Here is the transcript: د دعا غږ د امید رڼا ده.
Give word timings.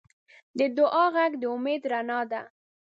د 0.57 0.59
دعا 0.77 1.05
غږ 1.15 1.31
د 1.41 1.43
امید 1.55 1.81
رڼا 1.91 2.19
ده. 2.31 2.41